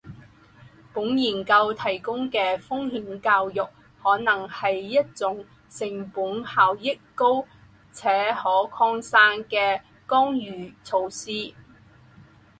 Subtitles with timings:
[0.95, 3.63] 本研究提供的风险教育
[4.01, 7.45] 可能是一种成本效益高
[7.91, 11.53] 且可扩展的干预措施